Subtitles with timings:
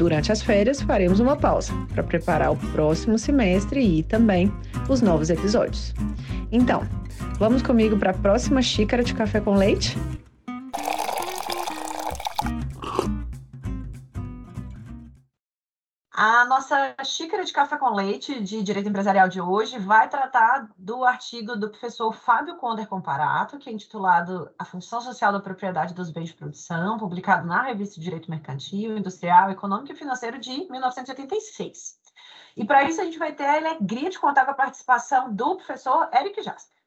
[0.00, 4.50] Durante as férias, faremos uma pausa para preparar o próximo semestre e também
[4.88, 5.92] os novos episódios.
[6.50, 6.88] Então,
[7.38, 9.98] vamos comigo para a próxima xícara de café com leite?
[16.22, 21.02] A nossa xícara de café com leite de direito empresarial de hoje vai tratar do
[21.02, 26.10] artigo do professor Fábio Conder Comparato, que é intitulado A Função Social da Propriedade dos
[26.10, 31.98] Bens de Produção, publicado na revista Direito Mercantil, Industrial, Econômico e Financeiro de 1986.
[32.54, 35.56] E para isso a gente vai ter a alegria de contar com a participação do
[35.56, 36.79] professor Eric Jasper.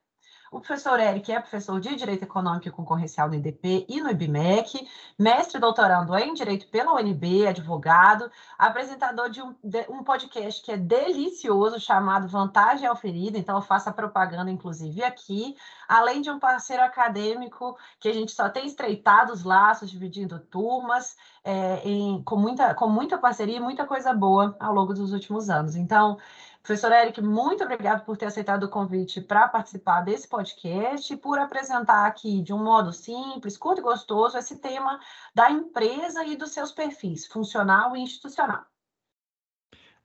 [0.54, 4.88] O professor Eric é professor de Direito Econômico e Concorrencial no IDP e no IBMEC,
[5.18, 10.72] mestre e doutorando em Direito pela UNB, advogado, apresentador de um, de um podcast que
[10.72, 15.58] é delicioso, chamado Vantagem Alferida, então eu faço a propaganda, inclusive, aqui,
[15.88, 21.18] além de um parceiro acadêmico que a gente só tem estreitado os laços, dividindo turmas,
[21.44, 25.50] é, em, com, muita, com muita parceria e muita coisa boa ao longo dos últimos
[25.50, 25.76] anos.
[25.76, 26.20] Então,
[26.64, 31.38] Professor Eric, muito obrigado por ter aceitado o convite para participar desse podcast e por
[31.38, 34.98] apresentar aqui de um modo simples, curto e gostoso esse tema
[35.36, 38.66] da empresa e dos seus perfis, funcional e institucional.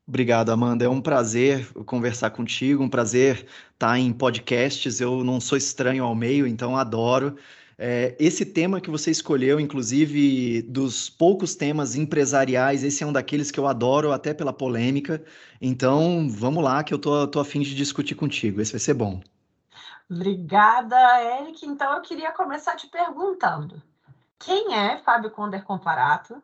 [0.05, 0.85] Obrigado, Amanda.
[0.85, 5.01] É um prazer conversar contigo, um prazer estar em podcasts.
[5.01, 7.37] Eu não sou estranho ao meio, então adoro.
[7.81, 13.53] É, esse tema que você escolheu, inclusive dos poucos temas empresariais, esse é um daqueles
[13.53, 15.25] que eu adoro, até pela polêmica.
[15.61, 18.61] Então, vamos lá, que eu tô, tô a fim de discutir contigo.
[18.61, 19.21] Esse vai ser bom.
[20.11, 20.97] Obrigada,
[21.41, 21.65] Eric.
[21.65, 23.81] Então, eu queria começar te perguntando:
[24.41, 26.43] quem é Fábio Conder Comparato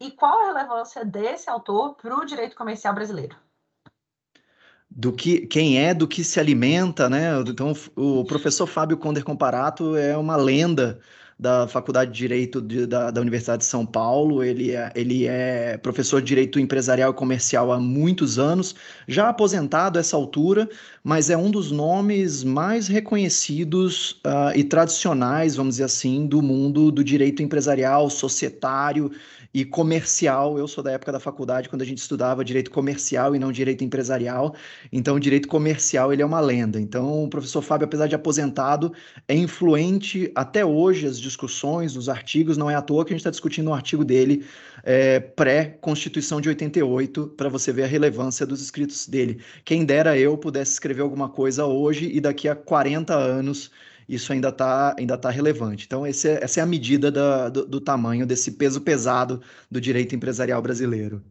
[0.00, 3.36] e qual a relevância desse autor para o direito comercial brasileiro?
[4.90, 7.32] Do que quem é, do que se alimenta, né?
[7.46, 10.98] Então, o professor Fábio Conder Comparato é uma lenda
[11.40, 14.44] da Faculdade de Direito de, da, da Universidade de São Paulo.
[14.44, 18.74] Ele é, ele é professor de Direito Empresarial e Comercial há muitos anos,
[19.08, 20.68] já aposentado a essa altura,
[21.02, 26.90] mas é um dos nomes mais reconhecidos uh, e tradicionais, vamos dizer assim, do mundo
[26.90, 29.10] do direito empresarial, societário
[29.52, 30.58] e comercial.
[30.58, 33.84] Eu sou da época da faculdade quando a gente estudava direito comercial e não direito
[33.84, 34.54] empresarial.
[34.92, 36.80] Então, direito comercial ele é uma lenda.
[36.80, 38.92] Então, o professor Fábio, apesar de aposentado,
[39.26, 42.56] é influente até hoje as discussões, os artigos.
[42.56, 44.44] Não é à toa que a gente está discutindo um artigo dele
[44.82, 49.40] é, pré-Constituição de 88 para você ver a relevância dos escritos dele.
[49.64, 53.70] Quem dera eu pudesse escrever alguma coisa hoje e daqui a 40 anos
[54.14, 55.86] isso ainda está ainda tá relevante.
[55.86, 59.40] Então, é, essa é a medida da, do, do tamanho desse peso pesado
[59.70, 61.22] do direito empresarial brasileiro.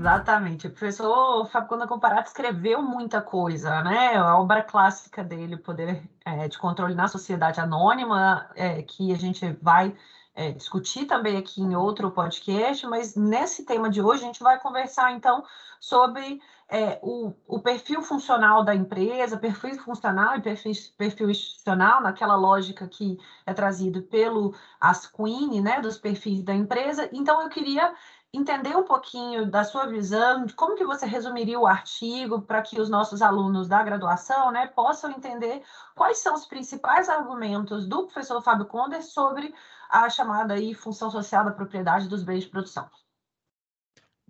[0.00, 0.66] Exatamente.
[0.66, 4.16] O professor Fábio Conda Comparato escreveu muita coisa, né?
[4.16, 9.46] A obra clássica dele, Poder é, de Controle na Sociedade Anônima, é, que a gente
[9.60, 9.94] vai
[10.34, 14.58] é, discutir também aqui em outro podcast, mas nesse tema de hoje a gente vai
[14.58, 15.44] conversar então
[15.78, 22.36] sobre é, o, o, perfil funcional da empresa, perfil funcional e perfil, perfil institucional, naquela
[22.36, 27.08] lógica que é trazido pelo Asquini, né, dos perfis da empresa.
[27.12, 27.92] Então eu queria
[28.32, 32.80] entender um pouquinho da sua visão, de como que você resumiria o artigo para que
[32.80, 35.62] os nossos alunos da graduação né, possam entender
[35.96, 39.52] quais são os principais argumentos do professor Fábio Conder sobre
[39.90, 42.88] a chamada aí função social da propriedade dos bens de produção.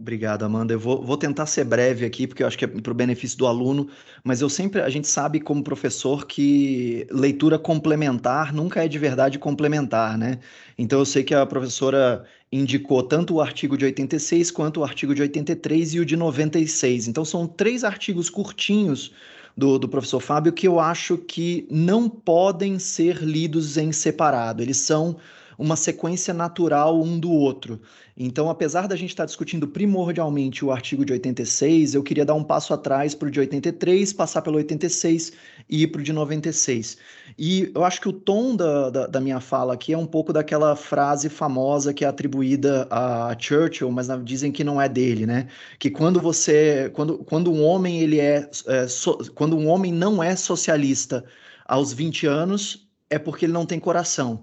[0.00, 0.73] Obrigado, Amanda.
[0.73, 3.37] Eu vou, vou, tentar ser breve aqui, porque eu acho que é para o benefício
[3.37, 3.87] do aluno,
[4.25, 9.38] mas eu sempre, a gente sabe como professor que leitura complementar nunca é de verdade
[9.38, 10.38] complementar, né?
[10.79, 15.14] Então eu sei que a professora indicou tanto o artigo de 86 quanto o artigo
[15.14, 17.08] de 83 e o de 96.
[17.08, 19.12] Então são três artigos curtinhos
[19.56, 24.62] do, do professor Fábio que eu acho que não podem ser lidos em separado.
[24.62, 25.17] Eles são
[25.60, 27.78] uma sequência natural um do outro.
[28.16, 32.42] Então, apesar da gente estar discutindo primordialmente o artigo de 86, eu queria dar um
[32.42, 35.32] passo atrás para o de 83, passar pelo 86
[35.68, 36.96] e ir para o de 96.
[37.38, 40.32] E eu acho que o tom da, da, da, minha fala aqui é um pouco
[40.32, 45.46] daquela frase famosa que é atribuída a Churchill, mas dizem que não é dele, né?
[45.78, 50.22] Que quando você, quando, quando um homem ele é, é so, quando um homem não
[50.22, 51.22] é socialista
[51.66, 54.40] aos 20 anos, é porque ele não tem coração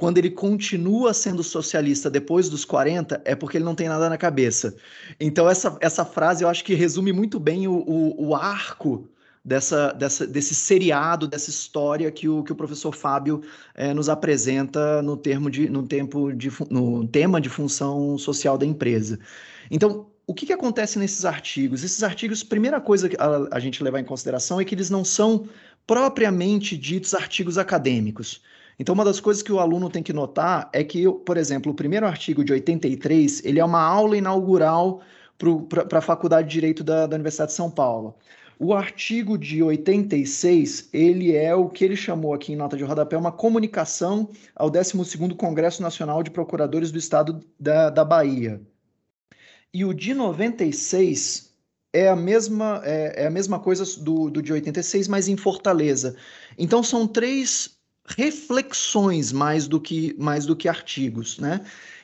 [0.00, 4.16] quando ele continua sendo socialista depois dos 40, é porque ele não tem nada na
[4.16, 4.74] cabeça.
[5.20, 9.06] Então, essa, essa frase eu acho que resume muito bem o, o, o arco
[9.44, 13.42] dessa, dessa, desse seriado, dessa história que o, que o professor Fábio
[13.74, 18.64] é, nos apresenta no, termo de, no, tempo de, no tema de função social da
[18.64, 19.18] empresa.
[19.70, 21.84] Então, o que, que acontece nesses artigos?
[21.84, 25.46] Esses artigos, primeira coisa a, a gente levar em consideração é que eles não são
[25.86, 28.40] propriamente ditos artigos acadêmicos.
[28.80, 31.74] Então, uma das coisas que o aluno tem que notar é que, por exemplo, o
[31.74, 35.02] primeiro artigo de 83, ele é uma aula inaugural
[35.86, 38.16] para a Faculdade de Direito da, da Universidade de São Paulo.
[38.58, 43.18] O artigo de 86, ele é o que ele chamou aqui em nota de rodapé
[43.18, 48.62] uma comunicação ao 12º Congresso Nacional de Procuradores do Estado da, da Bahia.
[49.74, 51.52] E o de 96
[51.92, 56.16] é a mesma, é, é a mesma coisa do, do de 86, mas em Fortaleza.
[56.56, 57.78] Então são três
[58.16, 61.60] reflexões mais do que, mais do que artigos, né?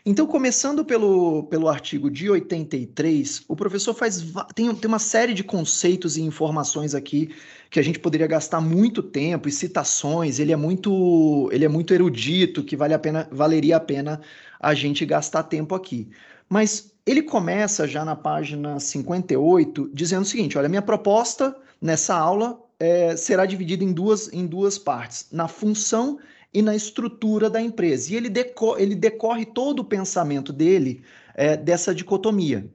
[0.09, 4.25] Então, começando pelo, pelo artigo de 83, o professor faz
[4.55, 7.35] tem, tem uma série de conceitos e informações aqui
[7.69, 10.39] que a gente poderia gastar muito tempo e citações.
[10.39, 14.21] Ele é muito ele é muito erudito, que vale a pena, valeria a pena
[14.61, 16.09] a gente gastar tempo aqui.
[16.49, 22.61] Mas ele começa já na página 58 dizendo o seguinte: olha, minha proposta nessa aula
[22.79, 26.19] é, será dividido em duas, em duas partes, na função
[26.53, 28.13] e na estrutura da empresa.
[28.13, 31.03] E ele, deco ele decorre todo o pensamento dele
[31.35, 32.69] é, dessa dicotomia.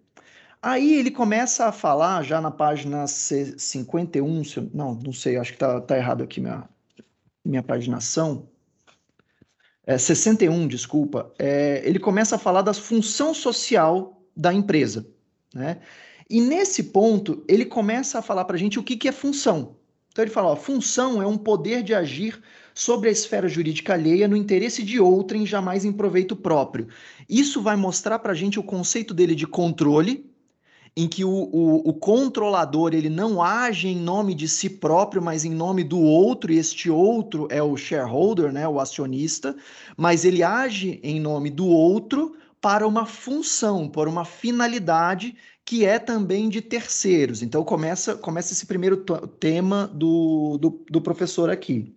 [0.62, 5.56] Aí ele começa a falar, já na página 51, eu, não, não sei, acho que
[5.56, 6.70] está tá errado aqui minha,
[7.44, 8.48] minha paginação.
[9.86, 11.34] É, 61, desculpa.
[11.40, 15.08] É, ele começa a falar da função social da empresa.
[15.54, 15.80] Né?
[16.30, 19.76] E nesse ponto, ele começa a falar para a gente o que, que é função.
[20.12, 22.42] Então ele fala: ó, função é um poder de agir
[22.74, 26.88] sobre a esfera jurídica alheia no interesse de outrem, jamais em proveito próprio.
[27.28, 30.30] Isso vai mostrar para a gente o conceito dele de controle,
[30.96, 35.46] em que o, o, o, controlador ele não age em nome de si próprio, mas
[35.46, 39.56] em nome do outro, e este outro é o shareholder, né, o acionista,
[39.96, 45.36] mas ele age em nome do outro para uma função, por uma finalidade
[45.66, 47.42] que é também de terceiros.
[47.42, 49.04] Então começa, começa esse primeiro
[49.40, 51.96] tema do, do, do professor aqui.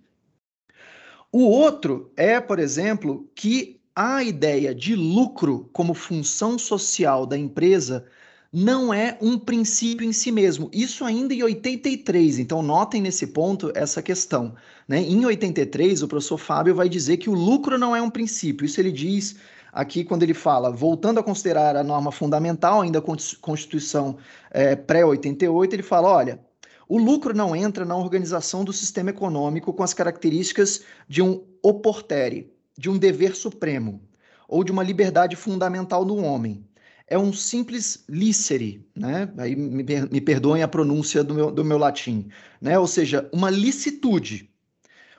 [1.31, 8.07] O outro é, por exemplo, que a ideia de lucro como função social da empresa
[8.53, 10.71] não é um princípio em si mesmo.
[10.73, 14.55] Isso ainda em 83, então notem nesse ponto essa questão.
[14.87, 15.01] Né?
[15.01, 18.65] Em 83, o professor Fábio vai dizer que o lucro não é um princípio.
[18.65, 19.35] Isso ele diz
[19.75, 24.17] aqui quando ele fala, voltando a considerar a norma fundamental, ainda Constituição
[24.53, 26.39] é, pré-88, ele fala, olha,
[26.89, 32.55] o lucro não entra na organização do sistema econômico com as características de um oportere,
[32.79, 34.01] de um dever supremo,
[34.49, 36.65] ou de uma liberdade fundamental do homem.
[37.07, 39.29] É um simples licere, né?
[39.37, 42.29] Aí me, me perdoem a pronúncia do meu, do meu latim,
[42.61, 42.79] né?
[42.79, 44.51] Ou seja, uma licitude,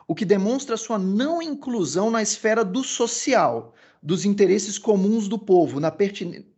[0.08, 3.74] o que demonstra sua não inclusão na esfera do social,
[4.06, 5.92] dos interesses comuns do povo na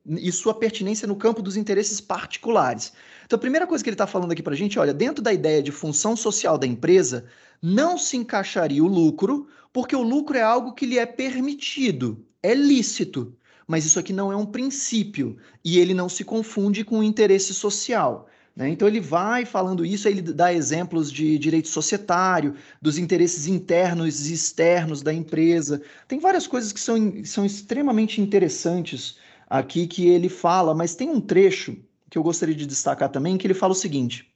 [0.05, 2.91] e sua pertinência no campo dos interesses particulares.
[3.25, 5.31] Então, a primeira coisa que ele está falando aqui para a gente, olha, dentro da
[5.31, 7.23] ideia de função social da empresa,
[7.61, 12.53] não se encaixaria o lucro, porque o lucro é algo que lhe é permitido, é
[12.53, 13.33] lícito,
[13.65, 17.53] mas isso aqui não é um princípio e ele não se confunde com o interesse
[17.53, 18.27] social.
[18.57, 18.69] Né?
[18.69, 24.33] Então ele vai falando isso, ele dá exemplos de direito societário, dos interesses internos e
[24.33, 25.79] externos da empresa.
[26.07, 31.21] Tem várias coisas que são, são extremamente interessantes aqui que ele fala, mas tem um
[31.21, 31.77] trecho
[32.09, 34.33] que eu gostaria de destacar também, que ele fala o seguinte: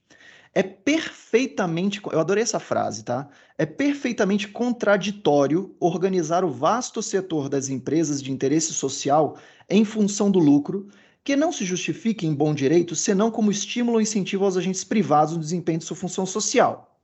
[0.54, 3.28] é perfeitamente, eu adorei essa frase, tá?
[3.58, 9.36] É perfeitamente contraditório organizar o vasto setor das empresas de interesse social
[9.68, 10.90] em função do lucro
[11.24, 15.36] que não se justifique em bom direito senão como estímulo ou incentivo aos agentes privados
[15.36, 16.98] no desempenho de sua função social.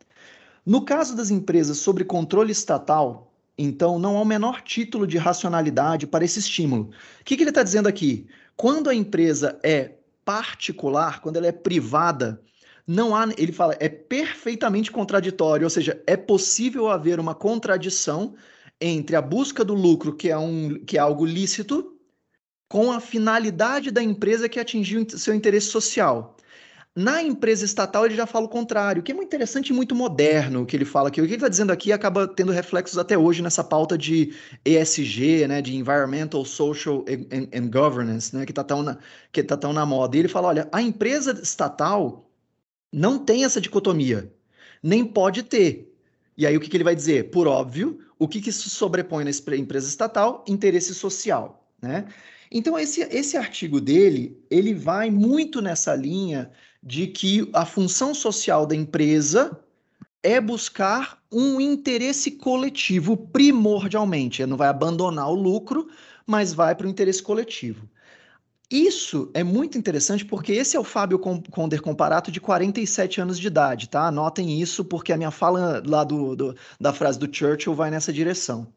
[0.65, 6.05] No caso das empresas sobre controle estatal, então não há o menor título de racionalidade
[6.05, 6.91] para esse estímulo.
[7.21, 8.27] O que, que ele está dizendo aqui?
[8.55, 9.93] Quando a empresa é
[10.25, 12.41] particular, quando ela é privada,
[12.85, 18.33] não há, ele fala, é perfeitamente contraditório, ou seja, é possível haver uma contradição
[18.79, 21.96] entre a busca do lucro, que é, um, que é algo lícito,
[22.67, 26.35] com a finalidade da empresa que atingiu seu interesse social.
[26.99, 30.63] Na empresa estatal, ele já fala o contrário, que é muito interessante e muito moderno
[30.63, 31.21] o que ele fala aqui.
[31.21, 34.33] O que ele está dizendo aqui acaba tendo reflexos até hoje nessa pauta de
[34.65, 38.97] ESG, né, de Environmental, Social and, and Governance, né, que está tão, na,
[39.31, 40.17] que tá tão na moda.
[40.17, 42.27] E ele fala, olha, a empresa estatal
[42.91, 44.33] não tem essa dicotomia,
[44.81, 45.95] nem pode ter.
[46.35, 47.29] E aí o que, que ele vai dizer?
[47.29, 50.43] Por óbvio, o que, que se sobrepõe na empresa estatal?
[50.47, 52.07] Interesse social, né?
[52.51, 56.51] Então, esse, esse artigo dele, ele vai muito nessa linha
[56.81, 59.59] de que a função social da empresa
[60.23, 64.45] é buscar um interesse coletivo primordialmente.
[64.45, 65.87] Não vai abandonar o lucro,
[66.25, 67.87] mas vai para o interesse coletivo.
[68.69, 73.47] Isso é muito interessante porque esse é o Fábio Conder Comparato de 47 anos de
[73.47, 74.07] idade, tá?
[74.07, 78.11] Anotem isso porque a minha fala lá do, do da frase do Churchill vai nessa
[78.11, 78.67] direção.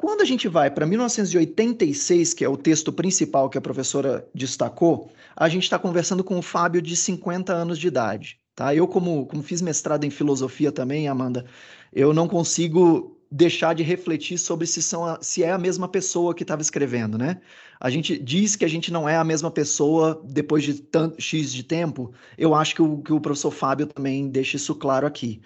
[0.00, 5.12] Quando a gente vai para 1986, que é o texto principal que a professora destacou,
[5.36, 8.40] a gente está conversando com o Fábio de 50 anos de idade.
[8.54, 8.74] Tá?
[8.74, 11.44] Eu, como, como fiz mestrado em filosofia também, Amanda,
[11.92, 16.34] eu não consigo deixar de refletir sobre se, são a, se é a mesma pessoa
[16.34, 17.38] que estava escrevendo, né?
[17.78, 21.52] A gente diz que a gente não é a mesma pessoa depois de tanto X
[21.52, 22.12] de tempo.
[22.38, 25.42] Eu acho que o, que o professor Fábio também deixa isso claro aqui.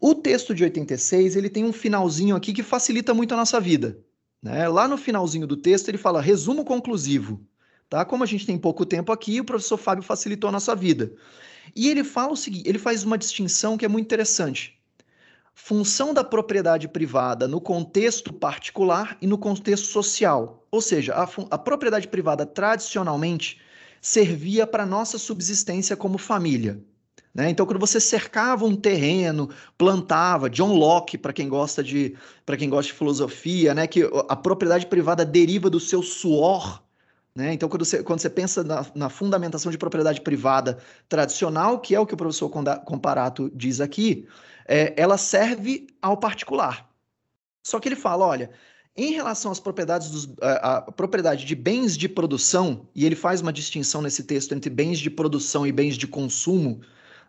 [0.00, 3.98] O texto de 86 ele tem um finalzinho aqui que facilita muito a nossa vida.
[4.42, 4.68] Né?
[4.68, 7.40] Lá no finalzinho do texto ele fala resumo conclusivo.
[7.88, 8.04] Tá?
[8.04, 11.12] Como a gente tem pouco tempo aqui, o professor Fábio facilitou a nossa vida.
[11.74, 14.78] E ele fala o seguinte: ele faz uma distinção que é muito interessante.
[15.54, 20.66] Função da propriedade privada no contexto particular e no contexto social.
[20.70, 23.60] Ou seja, a, a propriedade privada tradicionalmente
[24.00, 26.82] servia para nossa subsistência como família.
[27.34, 27.50] Né?
[27.50, 32.70] Então, quando você cercava um terreno, plantava, John Locke, para quem gosta de para quem
[32.70, 33.86] gosta de filosofia, né?
[33.86, 36.80] que a propriedade privada deriva do seu suor.
[37.34, 37.52] Né?
[37.52, 41.98] Então, quando você, quando você pensa na, na, fundamentação de propriedade privada tradicional, que é
[41.98, 44.28] o que o professor Comparato diz aqui,
[44.68, 46.88] é, ela serve ao particular.
[47.60, 48.50] Só que ele fala, olha,
[48.96, 53.40] em relação às propriedades dos, a, a, propriedade de bens de produção, e ele faz
[53.40, 56.80] uma distinção nesse texto entre bens de produção e bens de consumo,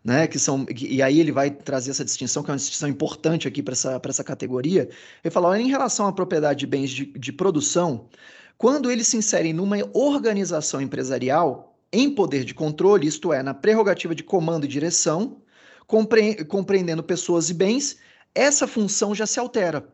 [0.06, 3.48] né, que são, e aí ele vai trazer essa distinção, que é uma distinção importante
[3.48, 4.88] aqui para essa, essa categoria.
[5.24, 8.08] Ele fala: olha, em relação à propriedade de bens de, de produção,
[8.56, 14.14] quando eles se inserem numa organização empresarial em poder de controle, isto é, na prerrogativa
[14.14, 15.42] de comando e direção,
[15.88, 17.98] compre, compreendendo pessoas e bens,
[18.36, 19.92] essa função já se altera.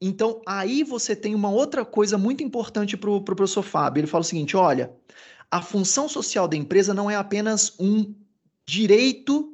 [0.00, 4.00] Então, aí você tem uma outra coisa muito importante para o pro professor Fábio.
[4.00, 4.92] Ele fala o seguinte: olha,
[5.48, 8.12] a função social da empresa não é apenas um
[8.70, 9.52] direito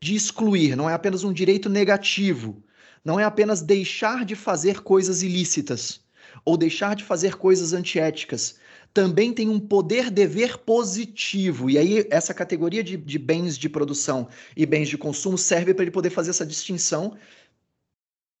[0.00, 2.60] de excluir, não é apenas um direito negativo,
[3.04, 6.00] não é apenas deixar de fazer coisas ilícitas
[6.44, 8.58] ou deixar de fazer coisas antiéticas.
[8.92, 11.70] Também tem um poder-dever positivo.
[11.70, 15.84] E aí, essa categoria de, de bens de produção e bens de consumo serve para
[15.84, 17.16] ele poder fazer essa distinção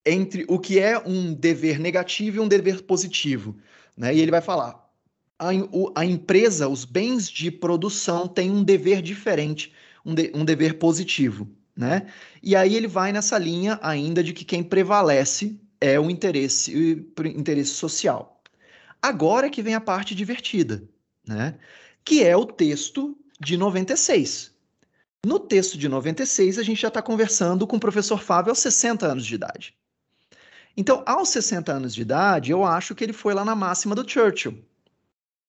[0.04, 3.56] entre o que é um dever negativo e um dever positivo.
[3.96, 4.14] Né?
[4.16, 4.90] E ele vai falar:
[5.38, 5.50] a,
[5.94, 9.72] a empresa, os bens de produção têm um dever diferente
[10.08, 11.46] um, de, um dever positivo,
[11.76, 12.06] né?
[12.42, 17.26] E aí ele vai nessa linha ainda de que quem prevalece é o interesse, o
[17.26, 18.42] interesse social.
[19.02, 20.82] Agora que vem a parte divertida,
[21.26, 21.56] né?
[22.02, 24.50] Que é o texto de 96.
[25.26, 29.06] No texto de 96, a gente já está conversando com o professor Fábio aos 60
[29.06, 29.74] anos de idade.
[30.76, 34.08] Então, aos 60 anos de idade, eu acho que ele foi lá na máxima do
[34.08, 34.64] Churchill,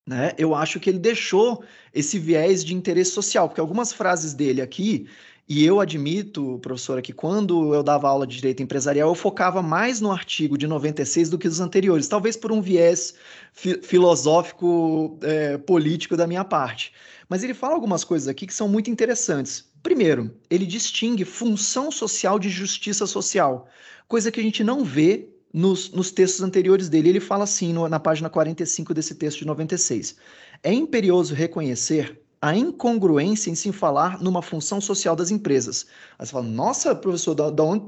[0.09, 0.33] né?
[0.39, 1.63] Eu acho que ele deixou
[1.93, 5.07] esse viés de interesse social, porque algumas frases dele aqui,
[5.47, 10.01] e eu admito, professora, que quando eu dava aula de direito empresarial, eu focava mais
[10.01, 13.13] no artigo de 96 do que os anteriores, talvez por um viés
[13.53, 16.91] fi filosófico é, político da minha parte.
[17.27, 19.69] Mas ele fala algumas coisas aqui que são muito interessantes.
[19.83, 23.67] Primeiro, ele distingue função social de justiça social,
[24.07, 27.09] coisa que a gente não vê nos, nos textos anteriores dele.
[27.09, 30.15] Ele fala assim no, na página 45 desse texto de 96.
[30.63, 35.85] É imperioso reconhecer a incongruência em se falar numa função social das empresas.
[36.17, 37.83] Aí você fala, nossa, professor, da, da, onde,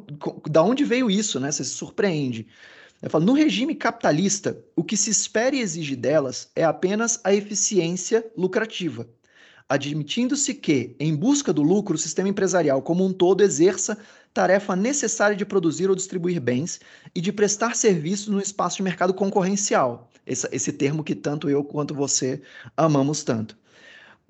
[0.49, 1.39] da onde veio isso?
[1.39, 1.51] Né?
[1.51, 2.47] Você se surpreende.
[3.01, 7.33] Eu falo, no regime capitalista, o que se espera e exige delas é apenas a
[7.33, 9.09] eficiência lucrativa,
[9.67, 13.97] admitindo-se que, em busca do lucro, o sistema empresarial como um todo exerça
[14.33, 16.79] tarefa necessária de produzir ou distribuir bens
[17.13, 20.09] e de prestar serviços no espaço de mercado concorrencial.
[20.25, 22.41] Esse, esse termo que tanto eu quanto você
[22.77, 23.57] amamos tanto.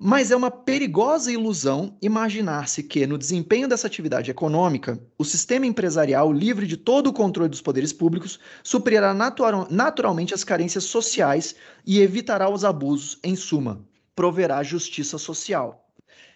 [0.04, 6.32] Mas é uma perigosa ilusão imaginar-se que, no desempenho dessa atividade econômica, o sistema empresarial,
[6.32, 11.54] livre de todo o controle dos poderes públicos, suprirá natural, naturalmente as carências sociais
[11.86, 15.81] e evitará os abusos, em suma, proverá justiça social.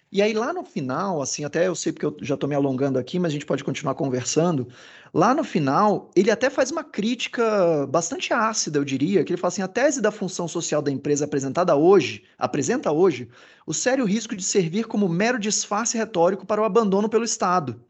[0.09, 2.97] E aí, lá no final, assim, até eu sei porque eu já estou me alongando
[2.97, 4.67] aqui, mas a gente pode continuar conversando.
[5.13, 9.49] Lá no final, ele até faz uma crítica bastante ácida, eu diria, que ele fala
[9.49, 13.29] assim: a tese da função social da empresa apresentada hoje, apresenta hoje,
[13.65, 17.83] o sério risco de servir como mero disfarce retórico para o abandono pelo Estado.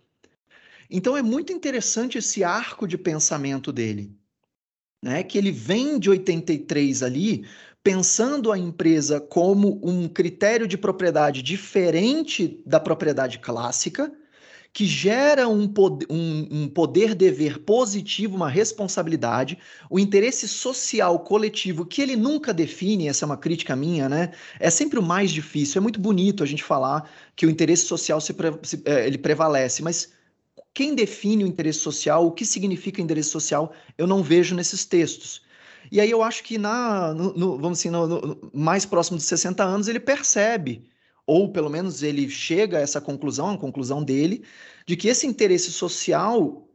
[0.89, 4.11] Então é muito interessante esse arco de pensamento dele.
[4.99, 7.45] Né, que ele vem de 83 ali
[7.87, 14.11] pensando a empresa como um critério de propriedade diferente da propriedade clássica,
[14.73, 19.57] que gera um poder, um, um poder dever positivo, uma responsabilidade,
[19.89, 24.33] o interesse social coletivo que ele nunca define, essa é uma crítica minha, né?
[24.59, 25.79] É sempre o mais difícil.
[25.79, 29.81] É muito bonito a gente falar que o interesse social se, se, é, ele prevalece,
[29.81, 30.11] mas
[30.73, 35.46] quem define o interesse social, o que significa interesse social, eu não vejo nesses textos.
[35.91, 39.25] E aí eu acho que na, no, no, vamos assim, no, no, mais próximo dos
[39.25, 40.89] 60 anos ele percebe,
[41.25, 44.43] ou pelo menos ele chega a essa conclusão, a conclusão dele,
[44.85, 46.67] de que esse interesse social,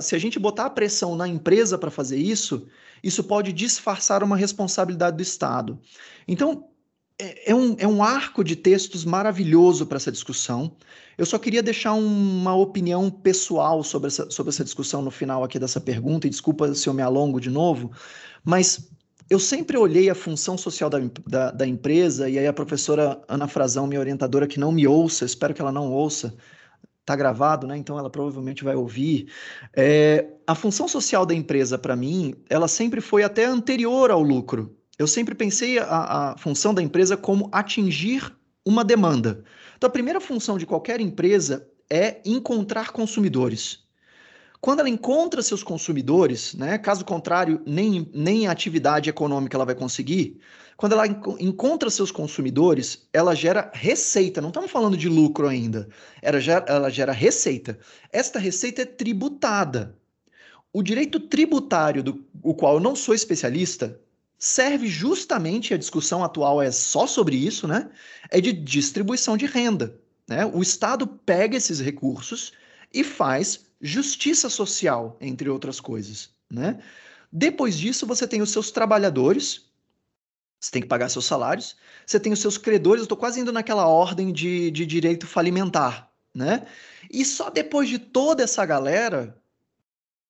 [0.00, 2.68] se a gente botar a pressão na empresa para fazer isso,
[3.02, 5.78] isso pode disfarçar uma responsabilidade do Estado.
[6.28, 6.69] Então,
[7.20, 10.74] é, é um, é um arco de textos maravilhoso para essa discussão.
[11.18, 15.58] Eu só queria deixar uma opinião pessoal sobre essa, sobre essa discussão no final aqui
[15.58, 17.92] dessa pergunta, e desculpa se eu me alongo de novo,
[18.42, 18.90] mas
[19.28, 23.46] eu sempre olhei a função social da, da, da, empresa, e aí a professora Ana
[23.46, 26.34] Frazão, minha orientadora, que não me ouça, espero que ela não ouça,
[27.00, 27.76] está gravado, né?
[27.76, 29.30] Então ela provavelmente vai ouvir.
[29.76, 34.79] É, a função social da empresa, para mim, ela sempre foi até anterior ao lucro.
[35.00, 39.42] Eu sempre pensei a, a função da empresa como atingir uma demanda.
[39.74, 43.82] Então, a primeira função de qualquer empresa é encontrar consumidores.
[44.60, 50.38] Quando ela encontra seus consumidores, né, caso contrário, nem, nem atividade econômica ela vai conseguir,
[50.76, 54.42] quando ela enco encontra seus consumidores, ela gera receita.
[54.42, 55.88] Não estamos falando de lucro ainda.
[56.20, 57.78] Ela gera, ela gera receita.
[58.12, 59.96] Esta receita é tributada.
[60.70, 63.98] O direito tributário, do o qual eu não sou especialista,
[64.40, 67.90] serve justamente, a discussão atual é só sobre isso, né?
[68.30, 70.00] É de distribuição de renda.
[70.26, 70.46] Né?
[70.46, 72.52] O Estado pega esses recursos
[72.92, 76.30] e faz justiça social, entre outras coisas.
[76.50, 76.80] Né?
[77.30, 79.66] Depois disso, você tem os seus trabalhadores,
[80.58, 81.76] você tem que pagar seus salários,
[82.06, 86.10] você tem os seus credores, eu estou quase indo naquela ordem de, de direito falimentar.
[86.34, 86.66] Né?
[87.10, 89.39] E só depois de toda essa galera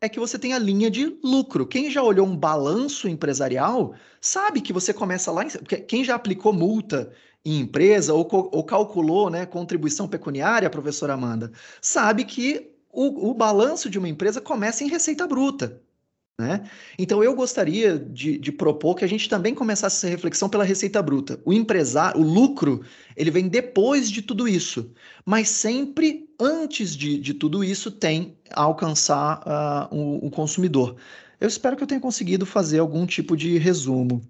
[0.00, 1.66] é que você tem a linha de lucro.
[1.66, 5.44] Quem já olhou um balanço empresarial sabe que você começa lá.
[5.44, 5.48] Em...
[5.86, 7.12] Quem já aplicou multa
[7.44, 13.90] em empresa ou, ou calculou né, contribuição pecuniária, professora Amanda, sabe que o, o balanço
[13.90, 15.80] de uma empresa começa em receita bruta.
[16.38, 16.62] Né?
[16.98, 21.02] Então eu gostaria de, de, propor que a gente também começasse essa reflexão pela receita
[21.02, 21.38] bruta.
[21.44, 22.82] O empresário, o lucro,
[23.14, 24.90] ele vem depois de tudo isso,
[25.24, 29.42] mas sempre antes de, de tudo isso tem a alcançar
[29.92, 30.96] uh, o, o consumidor.
[31.38, 34.22] Eu espero que eu tenha conseguido fazer algum tipo de resumo.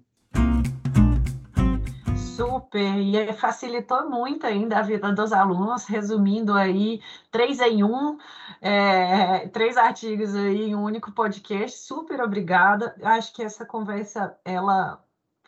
[2.41, 6.99] Super, e facilitou muito ainda a vida dos alunos, resumindo aí
[7.29, 8.17] três em um,
[8.59, 11.77] é, três artigos aí em um único podcast.
[11.77, 12.95] Super obrigada.
[13.03, 14.99] Acho que essa conversa ela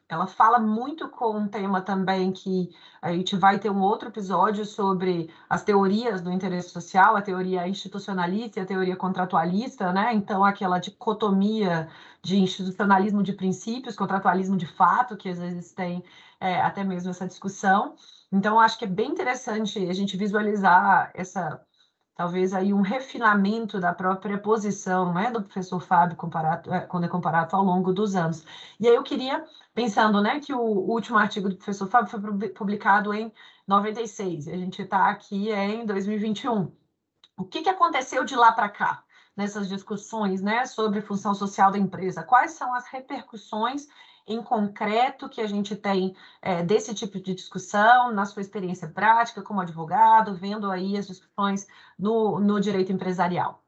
[0.09, 2.69] ela fala muito com um tema também que
[3.01, 7.67] a gente vai ter um outro episódio sobre as teorias do interesse social, a teoria
[7.67, 10.13] institucionalista e a teoria contratualista, né?
[10.13, 11.89] Então, aquela dicotomia
[12.21, 16.03] de institucionalismo de princípios, contratualismo de fato, que às vezes tem
[16.43, 17.95] é, até mesmo essa discussão.
[18.29, 21.65] Então, acho que é bem interessante a gente visualizar essa
[22.15, 27.07] talvez aí um refinamento da própria posição né, do professor Fábio comparado, é, quando é
[27.07, 28.45] comparado ao longo dos anos.
[28.79, 33.13] E aí eu queria, pensando né, que o último artigo do professor Fábio foi publicado
[33.13, 33.31] em
[33.65, 36.71] 96, a gente está aqui em 2021.
[37.37, 39.03] O que, que aconteceu de lá para cá?
[39.35, 43.87] Nessas discussões né, sobre função social da empresa, quais são as repercussões
[44.27, 49.41] em concreto que a gente tem é, desse tipo de discussão, na sua experiência prática
[49.41, 51.67] como advogado, vendo aí as discussões
[51.97, 53.62] no, no direito empresarial?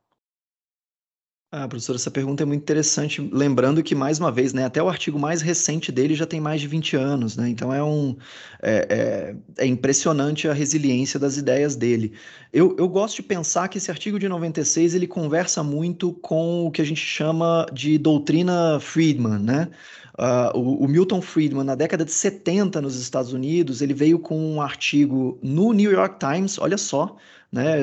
[1.58, 4.90] Ah, professor, essa pergunta é muito interessante, lembrando que, mais uma vez, né, até o
[4.90, 8.14] artigo mais recente dele já tem mais de 20 anos, né, então é, um,
[8.62, 12.12] é, é, é impressionante a resiliência das ideias dele.
[12.52, 16.72] Eu, eu gosto de pensar que esse artigo de 96, ele conversa muito com o
[16.72, 19.70] que a gente chama de doutrina Friedman, né,
[20.18, 24.40] Uh, o, o, Milton Friedman, na década de 70 nos Estados Unidos, ele veio com
[24.40, 27.18] um artigo no New York Times, olha só,
[27.56, 27.78] né,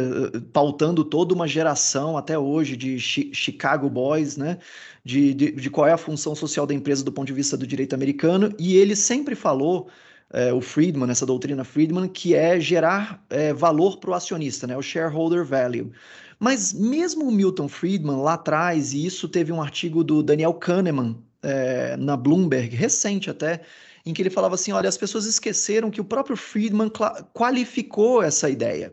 [0.52, 4.58] pautando toda uma geração até hoje de Chicago Boys, né,
[5.02, 7.66] de, de, de, qual é a função social da empresa do ponto de vista do
[7.66, 9.88] direito americano, e ele sempre falou,
[10.30, 14.76] é, o Friedman, essa doutrina Friedman, que é gerar é, valor para o acionista, né,
[14.76, 15.90] o shareholder value.
[16.38, 21.16] Mas mesmo o Milton Friedman lá atrás, e isso teve um artigo do Daniel Kahneman
[21.42, 23.62] é, na Bloomberg, recente até,
[24.04, 26.90] em que ele falava assim: olha, as pessoas esqueceram que o próprio Friedman
[27.32, 28.92] qualificou essa ideia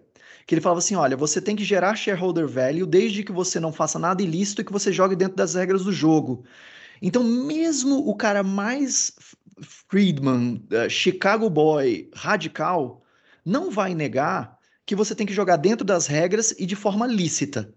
[0.49, 3.71] que ele falava assim: olha, você tem que gerar shareholder value desde que você não
[3.71, 6.43] faça nada ilícito e que você jogue dentro das regras do jogo.
[6.99, 9.13] Então, mesmo o cara mais
[9.61, 13.03] Friedman, uh, Chicago Boy, radical,
[13.45, 14.57] não vai negar
[14.87, 17.71] que você tem que jogar dentro das regras e de forma lícita.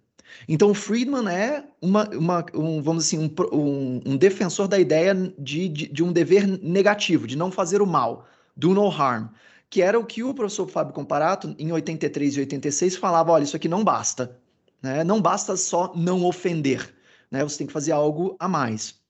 [0.48, 5.14] Então, o Friedman é uma, uma um, vamos assim, um, um, um defensor da ideia
[5.38, 9.28] de, de, de um dever negativo, de não fazer o mal, do no harm
[9.72, 13.56] que era o que o professor Fábio Comparato, em 83 e 86, falava: olha, isso
[13.56, 14.38] aqui não basta.
[14.82, 15.02] Né?
[15.02, 16.94] Não basta só não ofender.
[17.30, 17.42] Né?
[17.42, 19.00] Você tem que fazer algo a mais.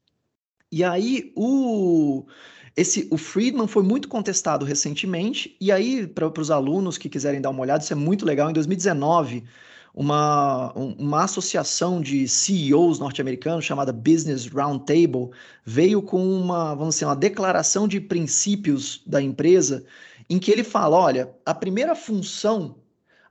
[0.70, 2.24] E aí, o,
[2.76, 7.50] esse, o Friedman foi muito contestado recentemente, e aí, para os alunos que quiserem dar
[7.50, 8.48] uma olhada, isso é muito legal.
[8.48, 9.42] Em 2019,
[9.92, 15.30] uma, uma associação de CEOs norte-americanos chamada Business Roundtable
[15.64, 19.84] veio com uma, vamos dizer, uma declaração de princípios da empresa
[20.28, 22.76] em que ele fala: olha, a primeira função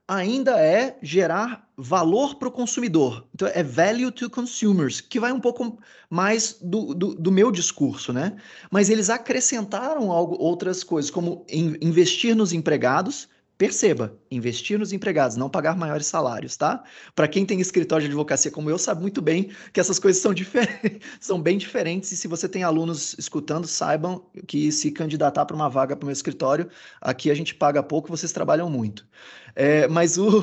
[0.07, 3.25] ainda é gerar valor para o consumidor.
[3.33, 8.11] Então, é value to consumers, que vai um pouco mais do, do, do meu discurso,
[8.11, 8.35] né?
[8.69, 13.29] Mas eles acrescentaram algo, outras coisas, como investir nos empregados,
[13.61, 16.83] Perceba, investir nos empregados, não pagar maiores salários, tá?
[17.13, 20.33] Para quem tem escritório de advocacia como eu, sabe muito bem que essas coisas são,
[21.21, 22.11] são bem diferentes.
[22.11, 26.07] E se você tem alunos escutando, saibam que se candidatar para uma vaga para o
[26.07, 29.07] meu escritório, aqui a gente paga pouco, vocês trabalham muito.
[29.55, 30.39] É, mas o,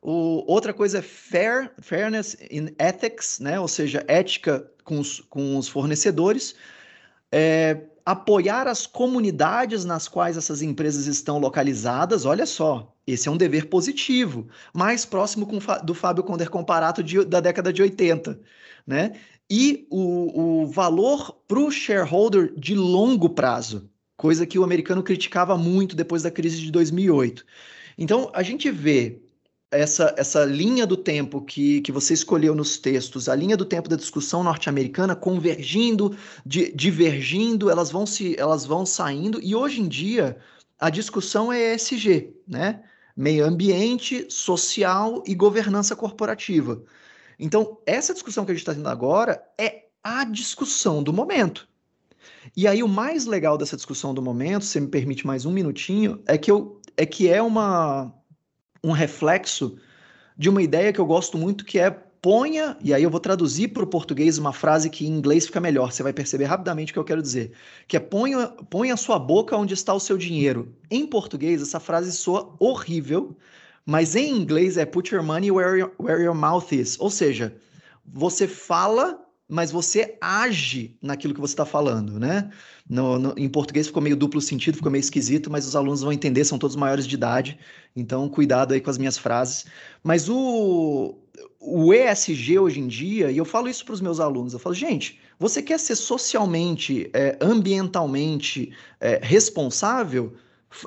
[0.00, 3.60] o, outra coisa é fair, fairness in ethics, né?
[3.60, 6.54] Ou seja, ética com os, com os fornecedores.
[7.30, 13.36] É, apoiar as comunidades nas quais essas empresas estão localizadas, olha só, esse é um
[13.36, 18.40] dever positivo, mais próximo com, do Fábio Conder Comparato de, da década de 80,
[18.86, 19.12] né?
[19.50, 25.58] E o, o valor para o shareholder de longo prazo, coisa que o americano criticava
[25.58, 27.44] muito depois da crise de 2008.
[27.98, 29.20] Então, a gente vê
[29.70, 33.88] essa, essa linha do tempo que, que você escolheu nos textos, a linha do tempo
[33.88, 39.88] da discussão norte-americana convergindo, di, divergindo, elas vão se elas vão saindo e hoje em
[39.88, 40.38] dia
[40.78, 42.82] a discussão é ESG, né?
[43.16, 46.82] Meio ambiente, social e governança corporativa.
[47.38, 51.68] Então, essa discussão que a gente está tendo agora é a discussão do momento.
[52.56, 56.22] E aí, o mais legal dessa discussão do momento, se me permite mais um minutinho,
[56.26, 58.14] é que, eu, é, que é uma,
[58.82, 59.76] um reflexo
[60.36, 63.68] de uma ideia que eu gosto muito, que é ponha, e aí eu vou traduzir
[63.68, 66.94] para o português uma frase que em inglês fica melhor, você vai perceber rapidamente o
[66.94, 67.52] que eu quero dizer,
[67.86, 70.74] que é ponha, ponha a sua boca onde está o seu dinheiro.
[70.90, 73.36] Em português, essa frase soa horrível,
[73.86, 77.56] mas em inglês é put your money where your, where your mouth is, ou seja,
[78.04, 82.50] você fala mas você age naquilo que você está falando, né?
[82.88, 86.12] No, no, em português ficou meio duplo sentido, ficou meio esquisito, mas os alunos vão
[86.12, 87.58] entender, são todos maiores de idade,
[87.96, 89.64] então cuidado aí com as minhas frases.
[90.04, 91.16] Mas o,
[91.58, 94.74] o ESG hoje em dia, e eu falo isso para os meus alunos, eu falo,
[94.74, 100.34] gente, você quer ser socialmente, é, ambientalmente é, responsável?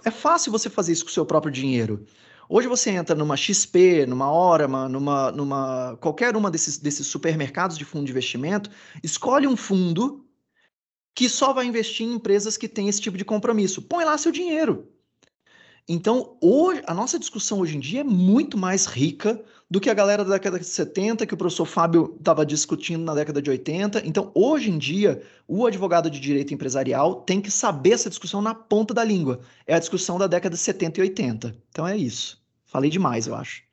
[0.05, 2.05] É fácil você fazer isso com o seu próprio dinheiro.
[2.53, 7.85] Hoje você entra numa XP, numa Orama, numa, numa qualquer uma desses, desses supermercados de
[7.85, 8.69] fundo de investimento,
[9.01, 10.25] escolhe um fundo
[11.15, 13.81] que só vai investir em empresas que têm esse tipo de compromisso.
[13.81, 14.85] Põe lá seu dinheiro.
[15.87, 19.93] Então, hoje, a nossa discussão hoje em dia é muito mais rica do que a
[19.93, 24.05] galera da década de 70, que o professor Fábio estava discutindo na década de 80.
[24.05, 28.53] Então, hoje em dia, o advogado de direito empresarial tem que saber essa discussão na
[28.53, 29.39] ponta da língua.
[29.65, 31.55] É a discussão da década de 70 e 80.
[31.69, 32.40] Então, é isso.
[32.71, 33.63] Falei demais, eu acho.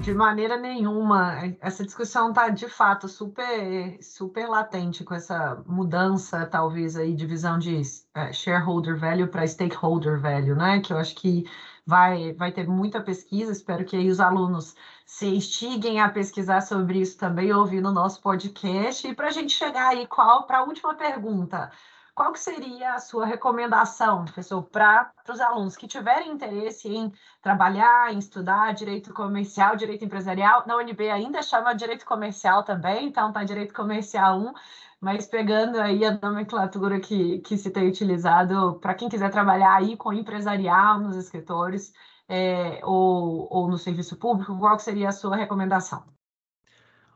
[0.00, 1.54] de maneira nenhuma.
[1.60, 7.58] Essa discussão está de fato super, super latente com essa mudança, talvez, aí, de visão
[7.58, 7.80] de
[8.14, 10.80] é, shareholder value para stakeholder value, né?
[10.80, 11.44] Que eu acho que
[11.86, 13.52] vai, vai ter muita pesquisa.
[13.52, 14.74] Espero que aí os alunos
[15.06, 19.06] se instiguem a pesquisar sobre isso também, ouvindo o nosso podcast.
[19.06, 21.70] E para a gente chegar aí, qual para a última pergunta?
[22.14, 28.12] Qual que seria a sua recomendação, professor, para os alunos que tiverem interesse em trabalhar,
[28.12, 30.62] em estudar direito comercial, direito empresarial?
[30.66, 34.52] Na UNB ainda chama direito comercial também, então tá direito comercial 1,
[35.00, 39.96] mas pegando aí a nomenclatura que, que se tem utilizado para quem quiser trabalhar aí
[39.96, 41.92] com empresarial nos escritórios
[42.28, 46.04] é, ou, ou no serviço público, qual seria a sua recomendação?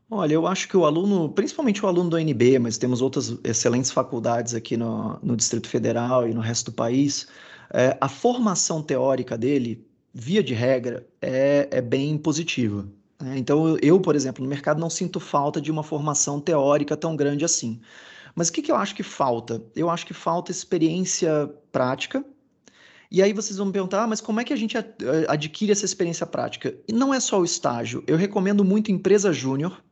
[0.09, 3.90] Olha, eu acho que o aluno, principalmente o aluno do UNB, mas temos outras excelentes
[3.90, 7.27] faculdades aqui no, no Distrito Federal e no resto do país,
[7.75, 12.87] é, a formação teórica dele, via de regra, é, é bem positiva.
[13.21, 13.37] Né?
[13.37, 17.45] Então, eu, por exemplo, no mercado não sinto falta de uma formação teórica tão grande
[17.45, 17.81] assim.
[18.35, 19.61] Mas o que, que eu acho que falta?
[19.75, 22.25] Eu acho que falta experiência prática.
[23.11, 24.77] E aí vocês vão me perguntar, ah, mas como é que a gente
[25.29, 26.77] adquire essa experiência prática?
[26.87, 28.05] E não é só o estágio.
[28.07, 29.83] Eu recomendo muito empresa júnior,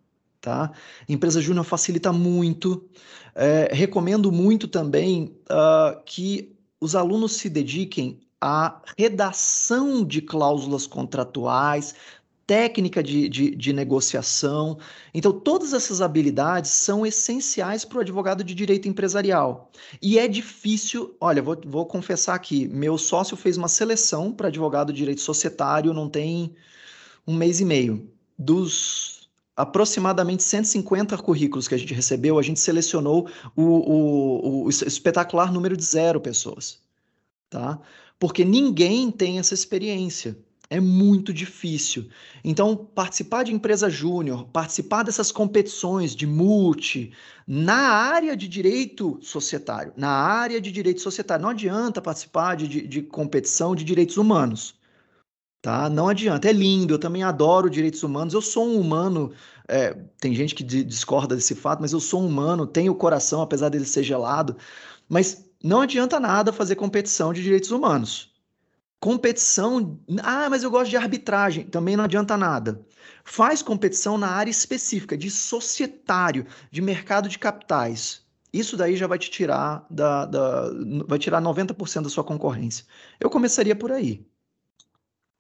[0.45, 0.73] Tá?
[1.09, 2.87] Empresa Júnior facilita muito.
[3.35, 11.95] É, recomendo muito também uh, que os alunos se dediquem à redação de cláusulas contratuais,
[12.47, 14.77] técnica de, de, de, negociação.
[15.15, 19.73] Então, todas essas habilidades são essenciais para o advogado de direito empresarial.
[20.03, 24.93] E é difícil, olha, vou, vou confessar aqui, meu sócio fez uma seleção para advogado
[24.93, 26.55] de direito societário, não tem
[27.27, 28.11] um mês e meio.
[28.39, 29.14] Dos
[29.57, 35.77] aproximadamente 150 currículos que a gente recebeu, a gente selecionou o, o, o espetacular número
[35.77, 36.81] de zero pessoas,
[37.49, 37.79] tá?
[38.19, 40.37] Porque ninguém tem essa experiência.
[40.71, 42.09] É muito difícil.
[42.43, 47.13] Então, participar de empresa júnior, participar dessas competições de multi,
[47.47, 52.87] na área de direito societário, na área de direito societário, não adianta participar de, de,
[52.87, 54.75] de competição de direitos humanos
[55.65, 55.89] Tá?
[55.89, 59.33] Não adianta, é lindo, eu também adoro direitos humanos, eu sou um humano,
[59.67, 63.71] é, tem gente que discorda desse fato, mas eu sou um humano, tenho coração, apesar
[63.71, 64.59] dele ser gelado,
[65.09, 68.31] mas não adianta nada fazer competição de direitos humanos.
[69.01, 72.85] Competição, ah, mas eu gosto de arbitragem, também não adianta nada.
[73.25, 78.23] Faz competição na área específica, de societário, de mercado de capitais.
[78.53, 80.71] Isso daí já vai te tirar da, da
[81.09, 82.85] vai tirar 90% da sua concorrência.
[83.19, 84.27] Eu começaria por aí.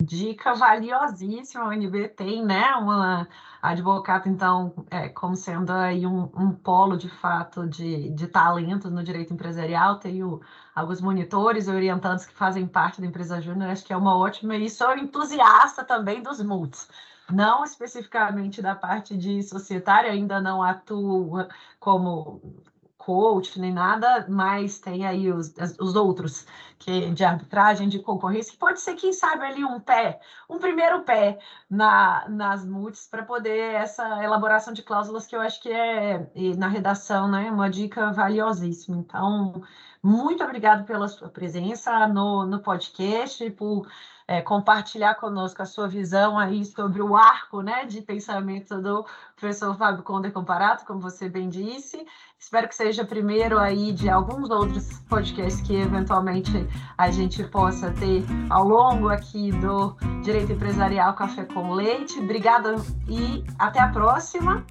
[0.04, 3.26] Dica valiosíssima, o UNB tem, né, uma
[3.62, 9.02] advogada, então, é, como sendo aí um, um, polo, de fato, de, de talentos no
[9.02, 10.40] direito empresarial, tenho
[10.74, 14.54] alguns monitores e orientantes que fazem parte da empresa júnior, acho que é uma ótima,
[14.56, 16.88] e sou entusiasta também dos multis,
[17.30, 21.46] não especificamente da parte de societária, ainda não atuo
[21.80, 22.62] como
[23.04, 26.46] coach nem nada, mas tem aí os, os outros
[26.78, 31.02] que de arbitragem, de concorrência, que pode ser, quem sabe, ali um pé, um primeiro
[31.02, 31.38] pé
[31.68, 36.68] na, nas multis para poder essa elaboração de cláusulas que eu acho que é, na
[36.68, 38.96] redação, né, uma dica valiosíssima.
[38.96, 39.62] Então,
[40.02, 43.86] muito obrigado pela sua presença no, no podcast, por
[44.26, 49.04] é, compartilhar conosco a sua visão aí sobre o arco né, de pensamento do
[49.36, 52.04] professor Fábio Conder Comparato, como você bem disse.
[52.38, 56.52] Espero que seja primeiro aí de alguns outros podcasts que eventualmente
[56.96, 62.18] a gente possa ter ao longo aqui do Direito Empresarial Café com Leite.
[62.18, 62.76] Obrigada
[63.08, 64.64] e até a próxima.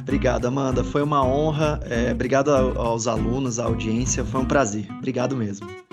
[0.00, 0.82] Obrigado, Amanda.
[0.82, 1.78] Foi uma honra.
[1.84, 4.24] É, obrigado aos alunos, à audiência.
[4.24, 4.86] Foi um prazer.
[4.98, 5.89] Obrigado mesmo.